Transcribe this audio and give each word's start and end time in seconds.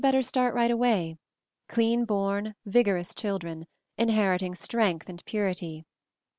better 0.01 0.23
start 0.23 0.55
right 0.55 0.71
away— 0.71 1.15
clean 1.69 2.05
born, 2.05 2.55
vigor 2.65 2.97
ous 2.97 3.13
children, 3.13 3.67
inheriting 3.99 4.55
strength 4.55 5.07
and 5.07 5.23
purity. 5.25 5.85